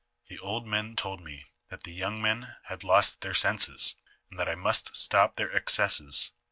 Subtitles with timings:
[0.29, 3.97] The old men told me that the young men had lost their senses,
[4.31, 6.31] and that I must stop their excesses.